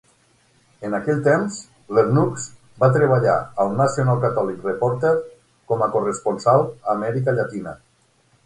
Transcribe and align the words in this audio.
En 0.87 0.93
aquell 0.99 1.19
temps, 1.27 1.57
Lernoux 1.97 2.45
va 2.85 2.89
treballar 2.97 3.35
al 3.65 3.69
"National 3.83 4.23
Catholic 4.25 4.67
Reporter" 4.71 5.13
com 5.73 5.85
a 5.85 5.91
corresponsal 5.99 6.67
a 6.73 6.97
Amèrica 6.99 7.37
Llatina. 7.39 7.77